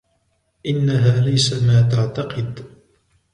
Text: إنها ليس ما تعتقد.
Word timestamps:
إنها 0.65 1.21
ليس 1.21 1.63
ما 1.63 1.81
تعتقد. 1.81 2.65